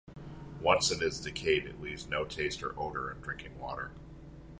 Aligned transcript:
Once 0.61 0.89
it 0.89 0.99
has 0.99 1.19
decayed, 1.21 1.63
it 1.67 1.79
leaves 1.79 2.07
no 2.07 2.25
taste 2.25 2.63
or 2.63 2.73
odour 2.75 3.11
in 3.11 3.21
drinking 3.21 3.59
water. 3.59 3.91